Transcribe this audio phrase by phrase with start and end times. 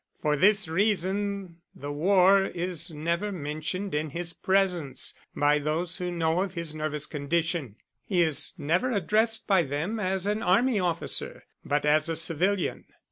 [0.19, 6.41] For this reason the war is never mentioned in his presence by those who know
[6.41, 7.75] of his nervous condition.
[8.07, 12.85] He is never addressed by them as an army officer, but as a civilian."